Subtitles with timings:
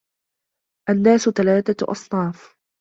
[0.89, 2.57] النَّاسُ ثَلَاثَةُ أَصْنَافٍ